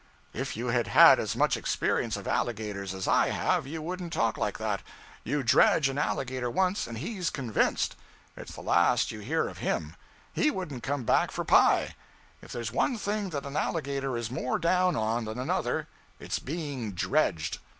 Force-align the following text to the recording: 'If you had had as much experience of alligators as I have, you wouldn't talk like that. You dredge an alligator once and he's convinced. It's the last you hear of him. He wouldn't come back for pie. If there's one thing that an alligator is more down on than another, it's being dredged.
'If 0.33 0.57
you 0.57 0.69
had 0.69 0.87
had 0.87 1.19
as 1.19 1.35
much 1.35 1.55
experience 1.55 2.17
of 2.17 2.27
alligators 2.27 2.95
as 2.95 3.07
I 3.07 3.27
have, 3.27 3.67
you 3.67 3.83
wouldn't 3.83 4.11
talk 4.11 4.35
like 4.35 4.57
that. 4.57 4.81
You 5.23 5.43
dredge 5.43 5.89
an 5.89 5.99
alligator 5.99 6.49
once 6.49 6.87
and 6.87 6.97
he's 6.97 7.29
convinced. 7.29 7.95
It's 8.35 8.55
the 8.55 8.61
last 8.61 9.11
you 9.11 9.19
hear 9.19 9.47
of 9.47 9.59
him. 9.59 9.95
He 10.33 10.49
wouldn't 10.49 10.81
come 10.81 11.03
back 11.03 11.29
for 11.29 11.45
pie. 11.45 11.93
If 12.41 12.51
there's 12.51 12.71
one 12.71 12.97
thing 12.97 13.29
that 13.29 13.45
an 13.45 13.55
alligator 13.55 14.17
is 14.17 14.31
more 14.31 14.57
down 14.57 14.95
on 14.95 15.25
than 15.25 15.37
another, 15.37 15.87
it's 16.19 16.39
being 16.39 16.93
dredged. 16.93 17.59